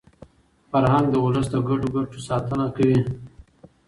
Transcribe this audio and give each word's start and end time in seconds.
فرهنګ 0.69 1.05
د 1.11 1.15
ولس 1.25 1.47
د 1.51 1.55
ګډو 1.67 1.87
ګټو 1.95 2.17
ساتنه 2.27 2.65
کوي. 2.75 2.99